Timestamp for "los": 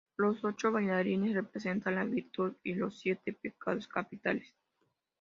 0.17-0.43, 2.73-2.97